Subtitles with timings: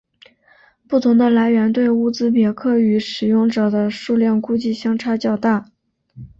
[0.87, 5.69] 不同的来源对乌兹别克语使用者的数量估计相差较大。